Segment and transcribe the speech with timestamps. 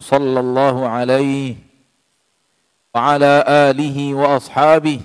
[0.00, 1.56] صلى الله عليه
[2.94, 5.00] وعلى آله وأصحابه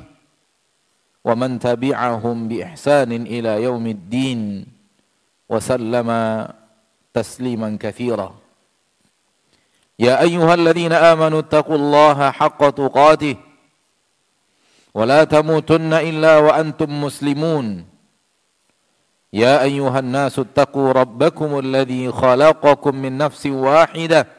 [1.25, 4.65] ومن تبعهم بإحسان إلى يوم الدين
[5.49, 6.09] وسلم
[7.13, 8.35] تسليما كثيرا.
[9.99, 13.35] يا أيها الذين آمنوا اتقوا الله حق تقاته
[14.93, 17.85] ولا تموتن إلا وأنتم مسلمون.
[19.33, 24.38] يا أيها الناس اتقوا ربكم الذي خلقكم من نفس واحدة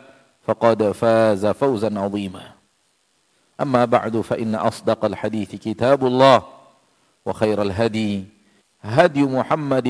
[0.41, 2.45] فقد فاز فوزا عظيما.
[3.61, 6.43] أما بعد فإن أصدق الحديث كتاب الله
[7.25, 8.25] وخير الهدي
[8.81, 9.89] هدي محمد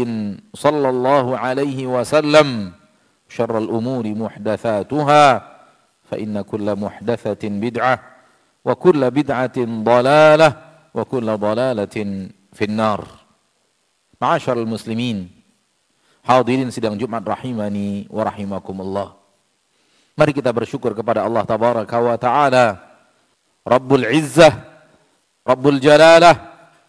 [0.54, 2.72] صلى الله عليه وسلم.
[3.32, 5.24] شر الأمور محدثاتها
[6.12, 8.00] فإن كل محدثة بدعة
[8.66, 10.50] وكل بدعة ضلالة
[10.94, 11.96] وكل ضلالة
[12.54, 13.08] في النار.
[14.22, 15.42] معاشر المسلمين
[16.22, 19.21] Hadirin sidang Jumat rahimani wa rahimakumullah.
[20.16, 22.78] Mari kita bersyukur kepada Allah tabaraka wa taala
[23.64, 24.54] Rabbul Izzah
[25.42, 26.36] Rabbul Jalalah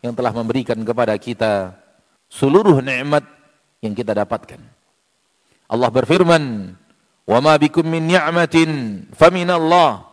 [0.04, 1.72] yang telah memberikan kepada kita
[2.28, 3.24] seluruh nikmat
[3.80, 4.60] yang kita dapatkan.
[5.70, 6.74] Allah berfirman,
[7.24, 10.04] "Wa ma bikum min ni'matin faminallah."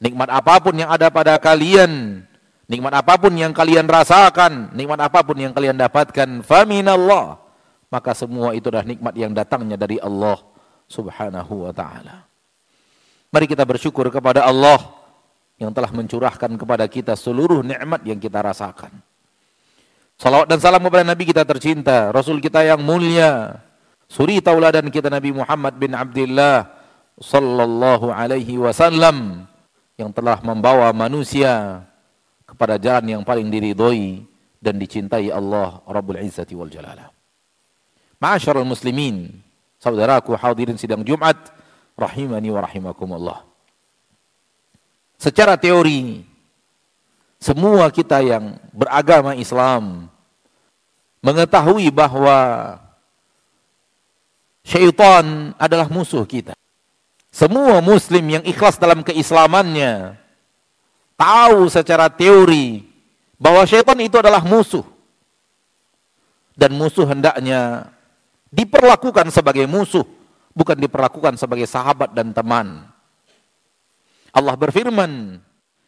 [0.00, 2.24] Nikmat apa pun yang ada pada kalian,
[2.64, 7.36] nikmat apa pun yang kalian rasakan, nikmat apa pun yang kalian dapatkan, faminallah
[7.90, 10.38] maka semua itu adalah nikmat yang datangnya dari Allah
[10.86, 12.29] Subhanahu wa taala.
[13.30, 14.90] Mari kita bersyukur kepada Allah
[15.54, 18.90] yang telah mencurahkan kepada kita seluruh nikmat yang kita rasakan.
[20.18, 23.62] Salawat dan salam kepada Nabi kita tercinta, Rasul kita yang mulia,
[24.10, 26.68] suri tauladan kita Nabi Muhammad bin Abdullah
[27.20, 29.46] sallallahu alaihi wasallam
[29.94, 31.84] yang telah membawa manusia
[32.48, 34.26] kepada jalan yang paling diridhoi
[34.58, 37.08] dan dicintai Allah Rabbul Izzati wal Jalalah.
[38.20, 39.32] Ma'asyarul muslimin,
[39.80, 41.59] saudaraku hadirin sidang Jumat,
[41.98, 43.38] rahimani wa rahimakumullah.
[45.20, 46.24] Secara teori,
[47.40, 50.08] semua kita yang beragama Islam
[51.20, 52.80] mengetahui bahwa
[54.64, 56.56] syaitan adalah musuh kita.
[57.30, 60.18] Semua muslim yang ikhlas dalam keislamannya
[61.14, 62.82] tahu secara teori
[63.40, 64.84] bahwa syaitan itu adalah musuh.
[66.56, 67.88] Dan musuh hendaknya
[68.52, 70.04] diperlakukan sebagai musuh,
[70.60, 72.84] bukan diperlakukan sebagai sahabat dan teman.
[74.28, 75.40] Allah berfirman,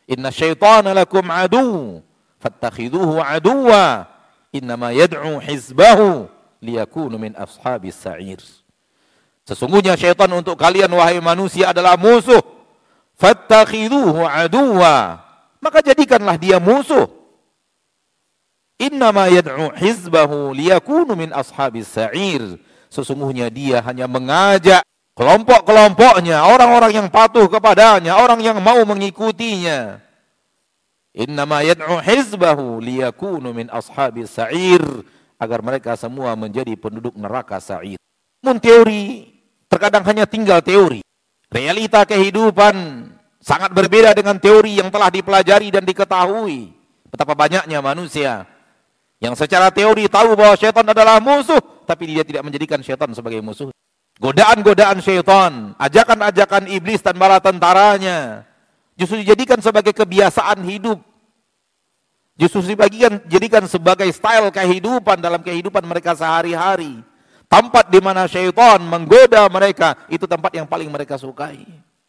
[0.09, 2.01] "Inna syaitana lakum adu,
[2.41, 4.09] fattakhiduhu aduwa,
[4.49, 6.25] innama yad'u hizbahu
[6.65, 8.41] liyakunu min ashabis sa'ir."
[9.45, 12.41] Sesungguhnya syaitan untuk kalian wahai manusia adalah musuh.
[13.21, 15.21] Fattakhiduhu aduwa.
[15.61, 17.11] Maka jadikanlah dia musuh.
[18.81, 22.59] Innama yad'u hizbahu liyakunu min ashabis sa'ir.
[22.93, 24.85] Sesungguhnya dia hanya mengajak
[25.17, 29.97] kelompok-kelompoknya, orang-orang yang patuh kepadanya, orang yang mau mengikutinya.
[31.17, 34.85] Innama yad'u hizbahu liyakunu min ashabis sa'ir
[35.41, 37.97] agar mereka semua menjadi penduduk neraka sa'ir.
[38.45, 39.25] Mun teori
[39.73, 41.01] terkadang hanya tinggal teori.
[41.49, 43.09] Realita kehidupan
[43.41, 46.77] sangat berbeda dengan teori yang telah dipelajari dan diketahui.
[47.09, 48.52] Betapa banyaknya manusia
[49.23, 53.71] yang secara teori tahu bahwa syaitan adalah musuh, tapi dia tidak menjadikan syaitan sebagai musuh.
[54.19, 58.43] Godaan-godaan syaitan, ajakan-ajakan iblis dan bala tentaranya,
[58.99, 60.99] justru dijadikan sebagai kebiasaan hidup.
[62.35, 66.99] Justru dibagikan jadikan sebagai style kehidupan dalam kehidupan mereka sehari-hari.
[67.47, 71.63] Tempat di mana syaitan menggoda mereka, itu tempat yang paling mereka sukai.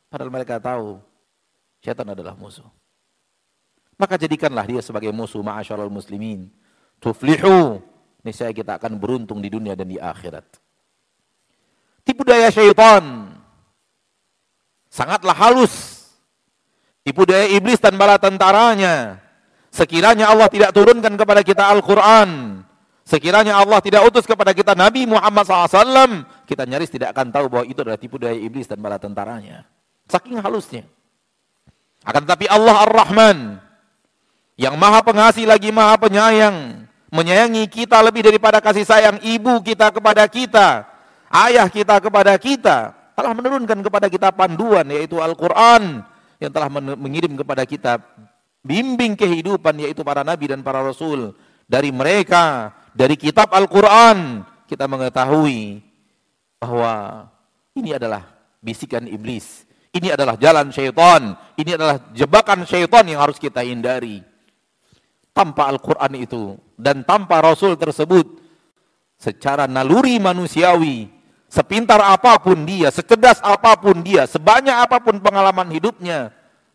[0.09, 0.97] Padahal mereka tahu
[1.77, 2.65] syaitan adalah musuh.
[4.01, 6.49] Maka jadikanlah dia sebagai musuh ma'asyarul muslimin
[7.03, 7.83] tuflihu.
[8.23, 10.47] Niscaya kita akan beruntung di dunia dan di akhirat.
[12.07, 13.35] Tipu daya syaitan
[14.93, 16.05] Sangatlah halus.
[17.01, 19.17] Tipu daya iblis dan bala tentaranya.
[19.73, 22.61] Sekiranya Allah tidak turunkan kepada kita Al-Quran.
[23.01, 26.23] Sekiranya Allah tidak utus kepada kita Nabi Muhammad SAW.
[26.45, 29.65] Kita nyaris tidak akan tahu bahwa itu adalah tipu daya iblis dan bala tentaranya.
[30.05, 30.85] Saking halusnya.
[32.05, 33.57] Akan tetapi Allah Ar-Rahman.
[34.53, 36.85] Yang maha pengasih lagi maha penyayang.
[37.13, 40.89] Menyayangi kita lebih daripada kasih sayang ibu kita kepada kita.
[41.29, 42.89] Ayah kita kepada kita.
[43.13, 46.01] Telah menurunkan kepada kita panduan yaitu Al-Quran.
[46.41, 48.01] Yang telah mengirim kepada kita
[48.65, 51.37] bimbing kehidupan yaitu para nabi dan para rasul.
[51.69, 55.85] Dari mereka, dari kitab Al-Quran, kita mengetahui
[56.57, 57.29] bahwa
[57.77, 58.25] ini adalah
[58.57, 59.69] bisikan iblis.
[59.93, 61.37] Ini adalah jalan syaitan.
[61.53, 64.32] Ini adalah jebakan syaitan yang harus kita hindari.
[65.33, 68.37] Tanpa Al-Quran itu dan tanpa Rasul tersebut,
[69.17, 71.09] secara naluri manusiawi,
[71.49, 76.29] sepintar apa pun dia, secerdas apa pun dia, sebanyak apa pun pengalaman hidupnya,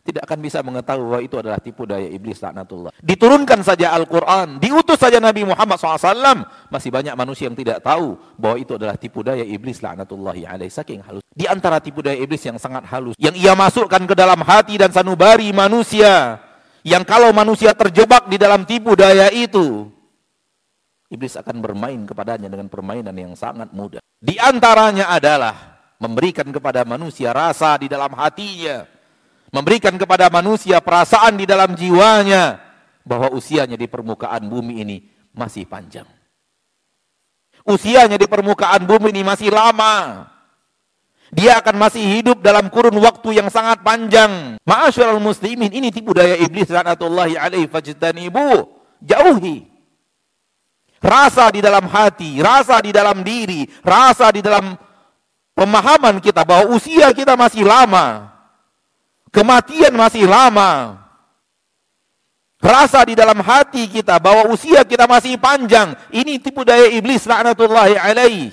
[0.09, 2.89] tidak akan bisa mengetahui bahwa itu adalah tipu daya iblis laknatullah.
[2.97, 8.57] Diturunkan saja Al-Quran, diutus saja Nabi Muhammad SAW, masih banyak manusia yang tidak tahu bahwa
[8.57, 11.21] itu adalah tipu daya iblis laknatullahi alaih saking halus.
[11.29, 14.89] Di antara tipu daya iblis yang sangat halus, yang ia masukkan ke dalam hati dan
[14.89, 16.41] sanubari manusia,
[16.87, 19.87] yang kalau manusia terjebak di dalam tipu daya itu,
[21.11, 23.99] iblis akan bermain kepadanya dengan permainan yang sangat mudah.
[24.19, 28.87] Di antaranya adalah memberikan kepada manusia rasa di dalam hatinya,
[29.51, 32.59] memberikan kepada manusia perasaan di dalam jiwanya
[33.03, 34.97] bahwa usianya di permukaan bumi ini
[35.35, 36.07] masih panjang.
[37.67, 40.25] Usianya di permukaan bumi ini masih lama.
[41.29, 44.57] Dia akan masih hidup dalam kurun waktu yang sangat panjang.
[44.65, 48.65] Ma'asyiral muslimin, ini tipu daya iblis laknatullahi alaihi fajtanibu.
[49.05, 49.69] Jauhi.
[50.99, 54.75] Rasa di dalam hati, rasa di dalam diri, rasa di dalam
[55.55, 58.35] pemahaman kita bahwa usia kita masih lama.
[59.29, 60.97] Kematian masih lama.
[62.59, 65.95] Rasa di dalam hati kita bahwa usia kita masih panjang.
[66.11, 68.51] Ini tipu daya iblis laknatullahi alaih.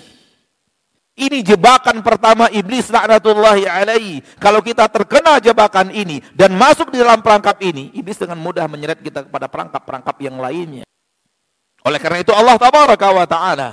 [1.16, 4.20] Ini jebakan pertama iblis laknatullahi alaih.
[4.36, 9.00] Kalau kita terkena jebakan ini dan masuk di dalam perangkap ini, iblis dengan mudah menyeret
[9.00, 10.84] kita kepada perangkap-perangkap yang lainnya.
[11.88, 13.70] Oleh karena itu Allah tabaraka wa taala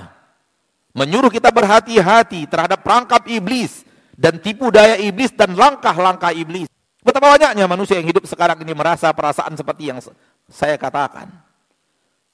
[0.96, 3.84] menyuruh kita berhati-hati terhadap perangkap iblis
[4.16, 6.72] dan tipu daya iblis dan langkah-langkah iblis.
[7.04, 10.00] Betapa banyaknya manusia yang hidup sekarang ini merasa perasaan seperti yang
[10.48, 11.28] saya katakan.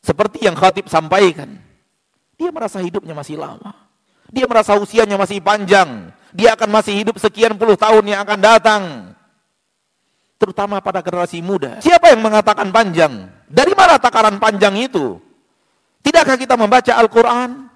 [0.06, 1.58] Seperti yang khatib sampaikan.
[2.38, 3.89] Dia merasa hidupnya masih lama.
[4.30, 6.14] Dia merasa usianya masih panjang.
[6.30, 8.84] Dia akan masih hidup sekian puluh tahun yang akan datang.
[10.40, 11.84] Terutama pada generasi muda.
[11.84, 13.28] Siapa yang mengatakan panjang?
[13.50, 15.20] Dari mana takaran panjang itu?
[16.00, 17.68] Tidakkah kita membaca Al-Quran?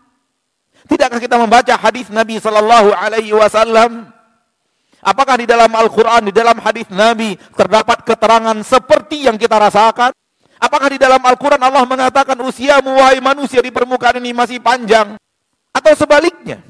[0.88, 4.08] Tidakkah kita membaca hadis Nabi Sallallahu Alaihi Wasallam?
[5.04, 10.16] Apakah di dalam Al-Quran, di dalam hadis Nabi terdapat keterangan seperti yang kita rasakan?
[10.64, 15.20] Apakah di dalam Al-Quran Allah mengatakan usiamu wahai manusia di permukaan ini masih panjang?
[15.83, 16.63] Atau sebaliknya?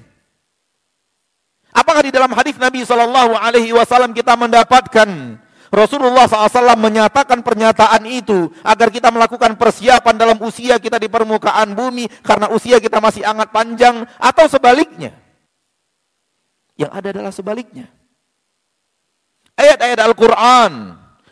[1.69, 5.37] Apakah di dalam hadis Nabi Shallallahu Alaihi Wasallam kita mendapatkan
[5.73, 12.05] Rasulullah SAW menyatakan pernyataan itu agar kita melakukan persiapan dalam usia kita di permukaan bumi
[12.21, 15.17] karena usia kita masih sangat panjang atau sebaliknya?
[16.77, 17.89] Yang ada adalah sebaliknya
[19.57, 20.73] ayat-ayat Al-Quran.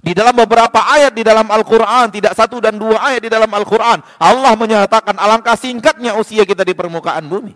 [0.02, 4.02] Di dalam beberapa ayat di dalam Al-Quran, tidak satu dan dua ayat di dalam Al-Quran,
[4.18, 7.54] Allah menyatakan alangkah singkatnya usia kita di permukaan bumi.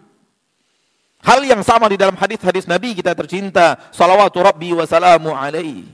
[1.26, 5.90] Hal yang sama di dalam hadis-hadis Nabi kita tercinta, salawatu rabbi wa salamu alaihi.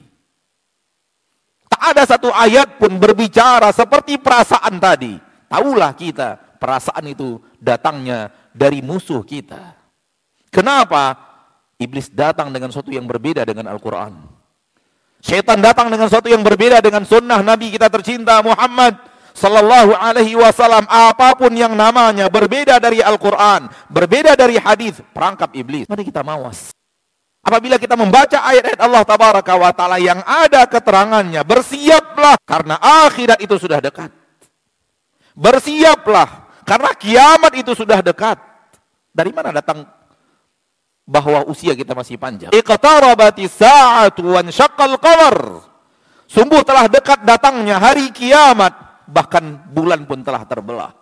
[1.72, 5.16] Tak ada satu ayat pun berbicara seperti perasaan tadi.
[5.48, 9.80] Taulah kita, perasaan itu datangnya dari musuh kita.
[10.52, 11.16] Kenapa?
[11.80, 14.14] Iblis datang dengan sesuatu yang berbeda dengan Al-Quran.
[15.24, 19.00] Syaitan datang dengan sesuatu yang berbeda dengan sunnah Nabi kita tercinta Muhammad
[19.42, 25.90] sallallahu alaihi wasallam apa pun yang namanya berbeda dari Al-Qur'an, berbeda dari hadis, perangkap iblis.
[25.90, 26.70] Mari kita mawas.
[27.42, 33.58] Apabila kita membaca ayat-ayat Allah tabaraka wa taala yang ada keterangannya, bersiaplah karena akhirat itu
[33.58, 34.14] sudah dekat.
[35.34, 38.38] Bersiaplah karena kiamat itu sudah dekat.
[39.10, 39.90] Dari mana datang
[41.02, 42.54] bahwa usia kita masih panjang.
[42.54, 44.22] Iqtarabati sa'atu
[44.54, 45.66] syaqqal qamar.
[46.30, 48.72] Sungguh telah dekat datangnya hari kiamat,
[49.12, 50.96] bahkan bulan pun telah terbelah.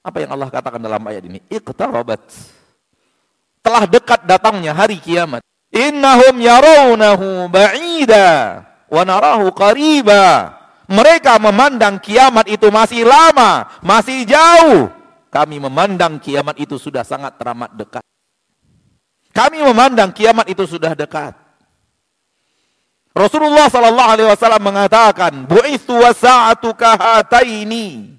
[0.00, 1.42] Apa yang Allah katakan dalam ayat ini?
[1.50, 2.22] Iqtarabat.
[3.60, 5.44] Telah dekat datangnya hari kiamat.
[5.70, 8.28] Innahum yarawnahu ba'ida
[8.88, 10.56] wa narahu qariba.
[10.90, 14.90] Mereka memandang kiamat itu masih lama, masih jauh.
[15.30, 18.02] Kami memandang kiamat itu sudah sangat teramat dekat.
[19.30, 21.38] Kami memandang kiamat itu sudah dekat.
[23.20, 28.16] Rasulullah sallallahu alaihi wasallam mengatakan, "Bu'itsu wasa'atu kahataini."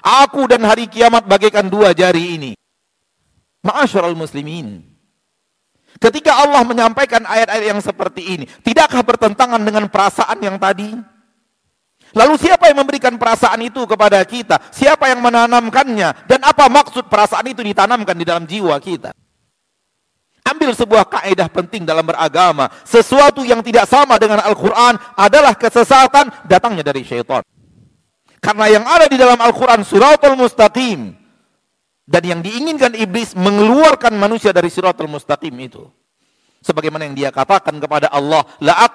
[0.00, 2.52] Aku dan hari kiamat bagaikan dua jari ini.
[3.60, 4.80] Ma'asyiral muslimin.
[6.00, 10.96] Ketika Allah menyampaikan ayat-ayat yang seperti ini, tidakkah bertentangan dengan perasaan yang tadi?
[12.16, 14.56] Lalu siapa yang memberikan perasaan itu kepada kita?
[14.72, 16.24] Siapa yang menanamkannya?
[16.24, 19.12] Dan apa maksud perasaan itu ditanamkan di dalam jiwa kita?
[20.50, 22.66] Ambil sebuah kaidah penting dalam beragama.
[22.82, 27.46] Sesuatu yang tidak sama dengan Al-Quran adalah kesesatan datangnya dari syaitan.
[28.42, 31.14] Karena yang ada di dalam Al-Quran suratul mustaqim.
[32.10, 35.86] Dan yang diinginkan iblis mengeluarkan manusia dari suratul mustaqim itu.
[36.60, 38.90] Sebagaimana yang dia katakan kepada Allah, la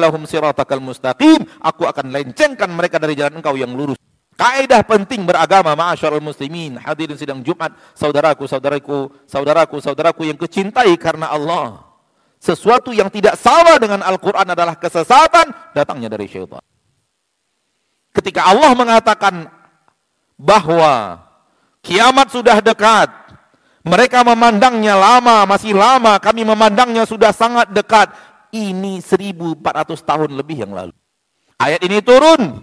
[0.00, 4.00] lahum siratakal mustaqim, aku akan lencengkan mereka dari jalan engkau yang lurus.
[4.38, 11.26] Kaidah penting beragama ma'asyarul muslimin, hadirin sidang Jumat, saudaraku, saudaraku, saudaraku, saudaraku yang kecintai karena
[11.26, 11.82] Allah.
[12.38, 16.62] Sesuatu yang tidak sama dengan Al-Quran adalah kesesatan, datangnya dari syaitan.
[18.14, 19.50] Ketika Allah mengatakan
[20.38, 21.18] bahwa
[21.82, 23.10] kiamat sudah dekat,
[23.82, 26.14] mereka memandangnya lama, masih lama.
[26.22, 28.14] Kami memandangnya sudah sangat dekat.
[28.54, 30.94] Ini 1400 tahun lebih yang lalu.
[31.58, 32.62] Ayat ini turun.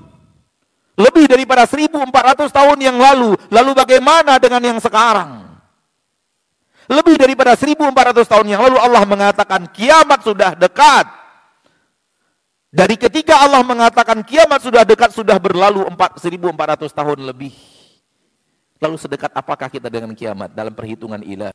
[0.95, 3.35] Lebih daripada 1400 tahun yang lalu.
[3.51, 5.43] Lalu bagaimana dengan yang sekarang?
[6.87, 11.05] Lebih daripada 1400 tahun yang lalu Allah mengatakan kiamat sudah dekat.
[12.75, 17.55] Dari ketika Allah mengatakan kiamat sudah dekat sudah berlalu 1400 tahun lebih.
[18.79, 21.51] Lalu sedekat apakah kita dengan kiamat dalam perhitungan ilah?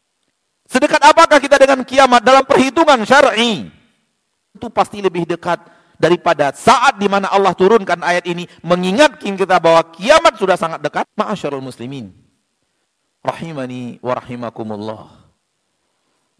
[0.69, 3.69] Sedekat apakah kita dengan kiamat dalam perhitungan syar'i?
[4.57, 5.61] Itu pasti lebih dekat
[6.00, 11.04] daripada saat di mana Allah turunkan ayat ini mengingatkan kita bahwa kiamat sudah sangat dekat.
[11.12, 12.16] Ma'asyarul muslimin.
[13.21, 15.04] Rahimani wa rahimakumullah.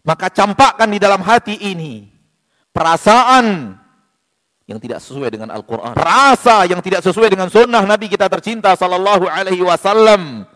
[0.01, 2.09] Maka campakkan di dalam hati ini
[2.73, 3.77] perasaan
[4.65, 5.93] yang tidak sesuai dengan Al-Quran.
[5.93, 10.49] Rasa yang tidak sesuai dengan sunnah Nabi kita tercinta sallallahu alaihi wasallam.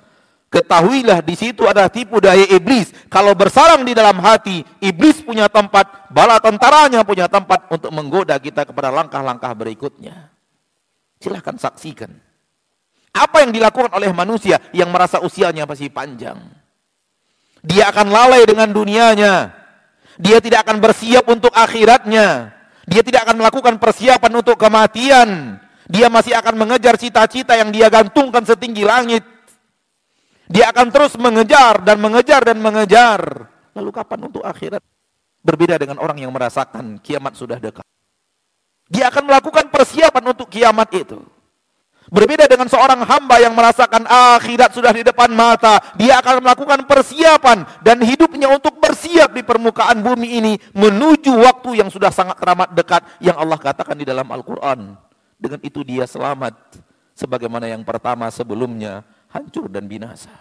[0.55, 2.95] Ketahuilah di situ ada tipu daya iblis.
[3.11, 8.63] Kalau bersarang di dalam hati, iblis punya tempat, bala tentaranya punya tempat untuk menggoda kita
[8.63, 10.31] kepada langkah-langkah berikutnya.
[11.19, 12.07] Silahkan saksikan.
[13.11, 16.39] Apa yang dilakukan oleh manusia yang merasa usianya masih panjang?
[17.59, 19.51] Dia akan lalai dengan dunianya.
[20.15, 22.55] Dia tidak akan bersiap untuk akhiratnya.
[22.87, 25.59] Dia tidak akan melakukan persiapan untuk kematian.
[25.91, 29.34] Dia masih akan mengejar cita-cita yang dia gantungkan setinggi langit.
[30.45, 33.49] Dia akan terus mengejar dan mengejar dan mengejar.
[33.73, 34.81] Lalu kapan untuk akhirat?
[35.45, 37.85] Berbeda dengan orang yang merasakan kiamat sudah dekat.
[38.89, 41.21] Dia akan melakukan persiapan untuk kiamat itu.
[42.05, 45.81] Berbeda dengan seorang hamba yang merasakan akhirat sudah di depan mata.
[45.97, 50.53] Dia akan melakukan persiapan dan hidupnya untuk bersiap di permukaan bumi ini.
[50.77, 53.01] Menuju waktu yang sudah sangat teramat dekat.
[53.17, 54.93] Yang Allah katakan di dalam Al-Quran.
[55.41, 56.53] Dengan itu dia selamat.
[57.17, 59.01] Sebagaimana yang pertama sebelumnya
[59.35, 60.31] hancur dan binasa.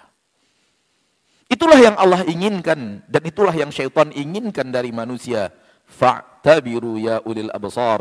[1.51, 5.51] Itulah yang Allah inginkan dan itulah yang syaitan inginkan dari manusia.
[5.85, 8.01] Fa'tabiru ya ulil absar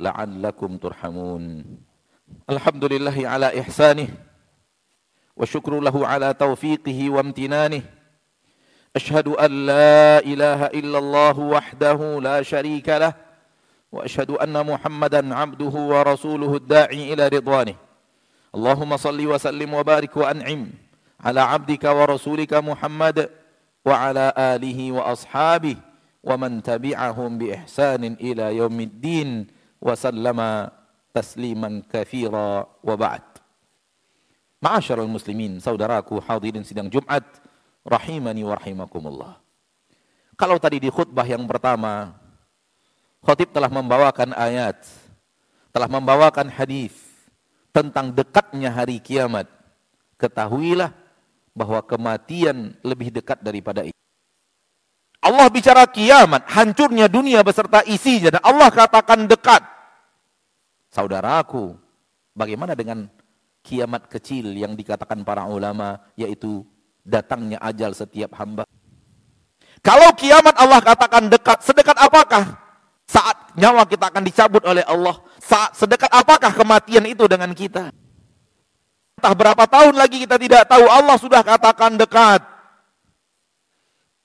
[0.00, 1.66] la'allakum turhamun.
[2.48, 4.08] Alhamdulillahi ala ihsanih
[5.36, 7.84] wa syukru lahu ala taufiqihi wa amtinanih.
[8.96, 13.12] Ashhadu an la ilaha illallah wahdahu la syarika lah
[13.92, 17.76] wa ashhadu anna Muhammadan abduhu wa rasuluhu ad-da'i ila ridwanih.
[18.53, 20.61] اللهم صل وسلم وبارك وأنعم
[21.25, 23.29] على عبدك ورسولك محمد
[23.85, 25.77] وعلى آله وأصحابه
[26.23, 29.29] ومن تبعهم بإحسان إلى يوم الدين
[29.81, 30.39] وسلم
[31.13, 32.49] تسليما كثيرا
[32.83, 33.25] وبعد
[34.63, 37.25] معاشر المسلمين saudaraku hadirin sidang Jumat
[37.83, 39.33] rahimani wa rahimakumullah
[40.39, 42.15] kalau tadi di khutbah yang pertama
[43.19, 44.79] khatib telah membawakan ayat
[45.75, 47.06] telah membawakan hadis
[47.78, 49.46] tentang dekatnya hari kiamat,
[50.18, 50.90] ketahuilah
[51.54, 53.94] bahwa kematian lebih dekat daripada itu.
[55.22, 59.62] Allah bicara kiamat, hancurnya dunia beserta isinya dan Allah katakan dekat.
[60.90, 61.78] Saudaraku,
[62.34, 63.06] bagaimana dengan
[63.62, 66.66] kiamat kecil yang dikatakan para ulama yaitu
[67.06, 68.66] datangnya ajal setiap hamba?
[69.78, 72.58] Kalau kiamat Allah katakan dekat, sedekat apakah
[73.08, 75.16] saat nyawa kita akan dicabut oleh Allah?
[75.72, 77.88] sedekat apakah kematian itu dengan kita?
[79.18, 82.44] Entah berapa tahun lagi kita tidak tahu, Allah sudah katakan dekat.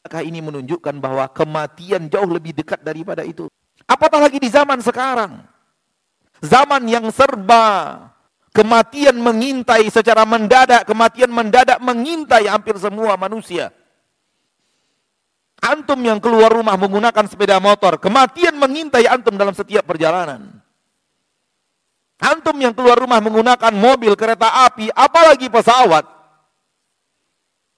[0.03, 3.47] Maka ini menunjukkan bahwa kematian jauh lebih dekat daripada itu.
[3.87, 5.47] Apatah lagi di zaman sekarang.
[6.43, 8.11] Zaman yang serba
[8.51, 13.71] kematian mengintai secara mendadak, kematian mendadak mengintai hampir semua manusia.
[15.63, 20.60] Antum yang keluar rumah menggunakan sepeda motor, kematian mengintai antum dalam setiap perjalanan.
[22.20, 26.03] Antum yang keluar rumah menggunakan mobil, kereta api, apalagi pesawat.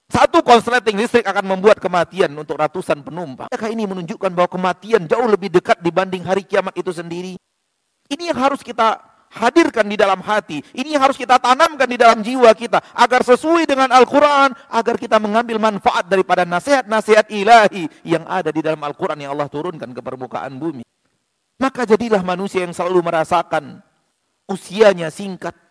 [0.09, 3.49] Satu konsleting listrik akan membuat kematian untuk ratusan penumpang.
[3.49, 7.37] Apakah ini menunjukkan bahwa kematian jauh lebih dekat dibanding hari kiamat itu sendiri?
[8.05, 9.01] Ini yang harus kita
[9.35, 10.63] hadirkan di dalam hati.
[10.71, 12.79] Ini harus kita tanamkan di dalam jiwa kita.
[12.95, 14.55] Agar sesuai dengan Al-Quran.
[14.71, 19.91] Agar kita mengambil manfaat daripada nasihat-nasihat ilahi yang ada di dalam Al-Quran yang Allah turunkan
[19.91, 20.87] ke permukaan bumi.
[21.59, 23.83] Maka jadilah manusia yang selalu merasakan
[24.47, 25.64] usianya singkat.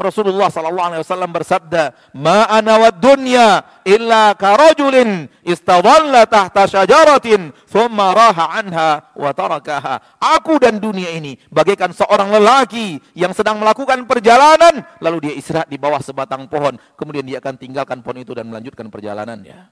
[0.00, 8.16] Rasulullah sallallahu alaihi wasallam bersabda, "Ma ana wad dunya illa karajulin istadalla tahta syajaratin thumma
[8.16, 10.00] raha anha wa tarakaha."
[10.40, 15.76] Aku dan dunia ini bagaikan seorang lelaki yang sedang melakukan perjalanan lalu dia istirahat di
[15.76, 19.68] bawah sebatang pohon, kemudian dia akan tinggalkan pohon itu dan melanjutkan perjalanannya.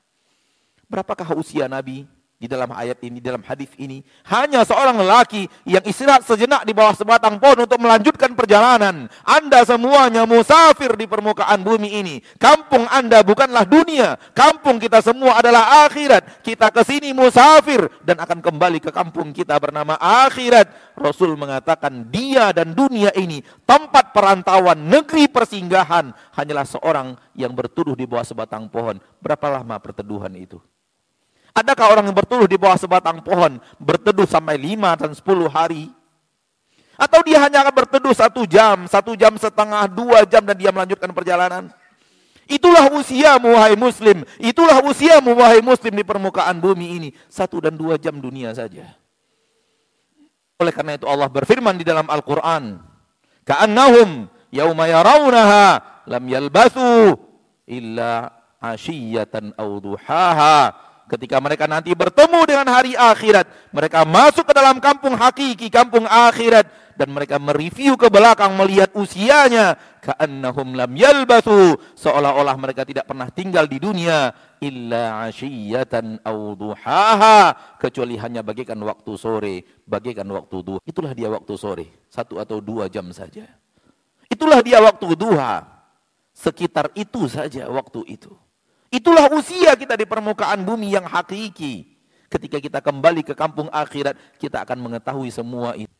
[0.88, 2.17] Berapakah usia Nabi?
[2.38, 4.06] Di dalam ayat ini, dalam hadis ini.
[4.30, 9.10] Hanya seorang lelaki yang istirahat sejenak di bawah sebatang pohon untuk melanjutkan perjalanan.
[9.26, 12.22] Anda semuanya musafir di permukaan bumi ini.
[12.38, 14.14] Kampung Anda bukanlah dunia.
[14.38, 16.46] Kampung kita semua adalah akhirat.
[16.46, 20.94] Kita ke sini musafir dan akan kembali ke kampung kita bernama akhirat.
[20.94, 28.06] Rasul mengatakan dia dan dunia ini tempat perantauan, negeri persinggahan hanyalah seorang yang bertuduh di
[28.06, 29.02] bawah sebatang pohon.
[29.18, 30.62] Berapa lama perteduhan itu?
[31.58, 35.90] Adakah orang yang berteduh di bawah sebatang pohon, berteduh sampai lima dan sepuluh hari?
[36.94, 41.10] Atau dia hanya akan berteduh satu jam, satu jam setengah, dua jam dan dia melanjutkan
[41.10, 41.70] perjalanan?
[42.46, 44.22] Itulah usiamu wahai muslim.
[44.38, 47.08] Itulah usiamu wahai muslim di permukaan bumi ini.
[47.26, 48.94] Satu dan dua jam dunia saja.
[50.58, 52.82] Oleh karena itu Allah berfirman di dalam Al-Quran.
[53.44, 55.64] Ka'annahum yawma yarawnaha
[56.08, 57.14] lam yalbathu
[57.68, 65.16] illa ashiyatan awduhaha Ketika mereka nanti bertemu dengan hari akhirat, mereka masuk ke dalam kampung
[65.16, 72.82] hakiki, kampung akhirat dan mereka mereview ke belakang melihat usianya ka'annahum lam yalbathu seolah-olah mereka
[72.82, 80.26] tidak pernah tinggal di dunia illa ashiyatan aw duhaha kecuali hanya bagaikan waktu sore, bagaikan
[80.26, 80.80] waktu duha.
[80.82, 83.46] Itulah dia waktu sore, satu atau dua jam saja.
[84.26, 85.62] Itulah dia waktu duha.
[86.34, 88.34] Sekitar itu saja waktu itu.
[88.88, 91.98] Itulah usia kita di permukaan bumi yang hakiki.
[92.28, 95.92] Ketika kita kembali ke kampung akhirat, kita akan mengetahui semua itu.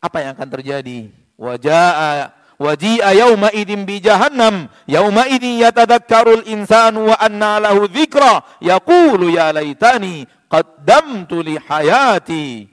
[0.00, 1.12] Apa yang akan terjadi?
[1.36, 9.32] Waja'a waji'a yauma idin bi jahannam yauma idin yatadakkarul insanu wa anna lahu dzikra yaqulu
[9.32, 12.68] ya laitani qaddamtu li hayati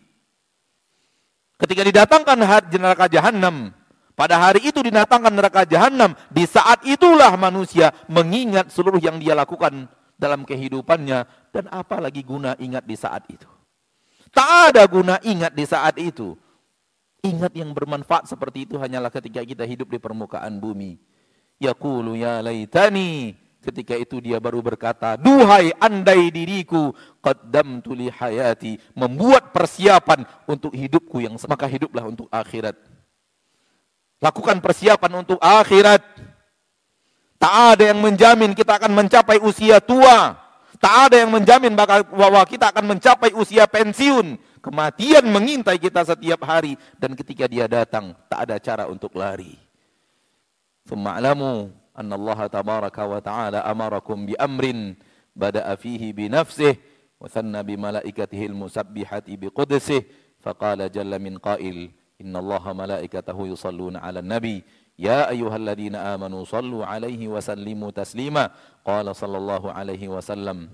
[1.55, 2.35] ketika didatangkan
[2.75, 3.71] neraka jahannam
[4.17, 6.17] pada hari itu dinatangkan neraka jahanam.
[6.33, 9.85] Di saat itulah manusia mengingat seluruh yang dia lakukan
[10.17, 11.29] dalam kehidupannya.
[11.53, 13.45] Dan apalagi guna ingat di saat itu.
[14.33, 16.33] Tak ada guna ingat di saat itu.
[17.21, 20.97] Ingat yang bermanfaat seperti itu hanyalah ketika kita hidup di permukaan bumi.
[21.61, 23.37] Yaqulu ya laitani.
[23.61, 26.89] Ketika itu dia baru berkata, Duhai andai diriku,
[27.21, 28.81] qaddamtu li hayati.
[28.97, 32.96] Membuat persiapan untuk hidupku yang maka hiduplah untuk akhirat.
[34.17, 36.01] Lakukan persiapan untuk akhirat.
[37.37, 40.33] Tak ada yang menjamin kita akan mencapai usia tua.
[40.77, 44.37] Tak ada yang menjamin bahwa kita akan mencapai usia pensiun.
[44.61, 46.73] Kematian mengintai kita setiap hari.
[46.97, 49.53] Dan ketika dia datang, tak ada cara untuk lari.
[50.89, 54.93] Thuma'lamu anna Allah tabaraka wa ta'ala amarakum bi amrin
[55.33, 56.77] bada'a fihi bi nafsih
[57.17, 60.05] wa thanna bi malaikatihi al-musabbihati bi qudsih
[60.39, 61.89] faqala jalla min qail
[62.21, 64.63] إن الله ملائكته يصلون على النبي.
[64.99, 68.49] يا أيها الذين آمنوا صلوا عليه وسلموا تسليما.
[68.85, 70.69] قال صلى الله عليه وسلم.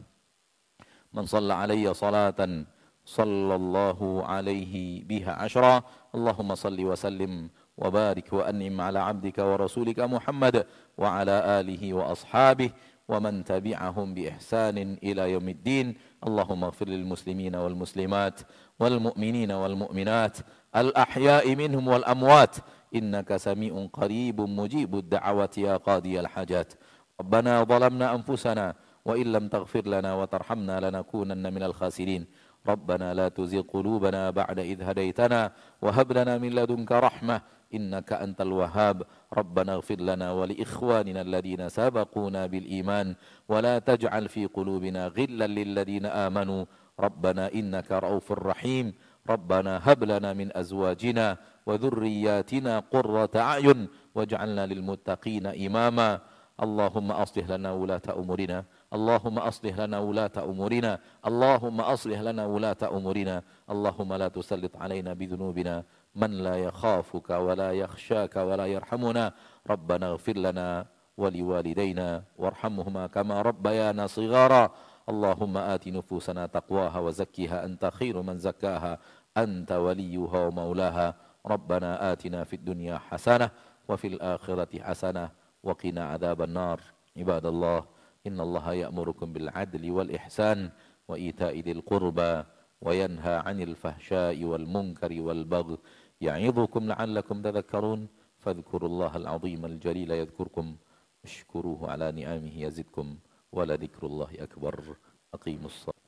[1.14, 2.66] من صلى علي صلاة
[3.06, 5.84] صلى الله عليه بها عشرا.
[6.16, 10.66] اللهم صل وسلم وبارك وأنم على عبدك ورسولك محمد
[10.98, 12.70] وعلى آله وأصحابه
[13.08, 15.96] ومن تبعهم بإحسان إلى يوم الدين.
[16.28, 18.40] اللهم اغفر للمسلمين والمسلمات
[18.80, 20.38] والمؤمنين والمؤمنات
[20.76, 22.56] الأحياء منهم والأموات.
[22.96, 26.74] إنك سميع قريب مجيب الدعوة يا قاضي الحاجات.
[27.22, 32.26] ربنا ظلمنا أنفسنا وإن لم تغفر لنا وترحمنا لنكونن من الخاسرين.
[32.68, 37.42] ربنا لا تزغ قلوبنا بعد إذ هديتنا وهب لنا من لدنك رحمة.
[37.74, 39.04] إنك أنت الوهاب.
[39.34, 43.16] ربنا اغفر لنا ولإخواننا الذين سبقونا بالإيمان.
[43.50, 46.66] ولا تجعل في قلوبنا غلا للذين آمنوا.
[47.00, 48.94] ربنا إنك رؤوف رحيم.
[49.30, 56.20] ربنا هب لنا من أزواجنا وذرياتنا قرة أعين واجعلنا للمتقين إماما.
[56.54, 58.66] اللهم أصلح لنا ولاة أمورنا.
[58.94, 61.00] اللهم أصلح لنا ولاة أمورنا.
[61.26, 63.36] اللهم أصلح لنا ولاة أمورنا.
[63.70, 65.84] اللهم لا تسلط علينا بذنوبنا
[66.16, 69.34] من لا يخافك ولا يخشاك ولا يرحمنا.
[69.70, 70.86] ربنا اغفر لنا
[71.18, 74.72] ولوالدينا وارحمهما كما ربيانا صغارا.
[75.10, 79.00] اللهم آت نفوسنا تقواها وزكها أنت خير من زكاها
[79.38, 81.16] أنت وليها ومولاها.
[81.46, 83.50] ربنا آتنا في الدنيا حسنة
[83.90, 85.30] وفي الآخرة حسنة
[85.64, 86.80] وقنا عذاب النار.
[87.18, 87.86] عباد الله
[88.28, 90.70] إن الله يأمركم بالعدل والإحسان
[91.08, 92.44] وإيتاء ذي القربى
[92.82, 95.78] وينهى عن الفحشاء والمنكر والبغي.
[96.22, 98.08] يعظكم لعلكم تذكرون.
[98.38, 100.76] فاذكروا الله العظيم الجليل يذكركم.
[101.24, 103.18] اشكروه على نعمه يزدكم.
[103.54, 104.96] ولذكر الله أكبر.
[105.34, 106.03] أقيموا الصلاة.